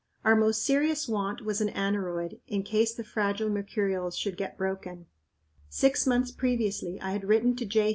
Our 0.25 0.35
most 0.35 0.63
serious 0.65 1.07
want 1.07 1.41
was 1.45 1.61
an 1.61 1.69
aneroid, 1.69 2.39
in 2.47 2.63
case 2.63 2.91
the 2.91 3.03
fragile 3.03 3.51
mercurials 3.51 4.15
should 4.17 4.35
get 4.35 4.57
broken. 4.57 5.05
Six 5.69 6.07
months 6.07 6.31
previously 6.31 6.99
I 6.99 7.11
had 7.11 7.23
written 7.23 7.55
to 7.57 7.65
J. 7.67 7.89